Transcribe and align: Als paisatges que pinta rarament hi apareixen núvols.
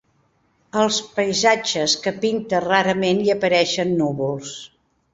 Als 0.83 0.97
paisatges 1.17 1.95
que 2.07 2.15
pinta 2.25 2.65
rarament 2.65 3.23
hi 3.27 3.31
apareixen 3.39 3.97
núvols. 4.03 4.61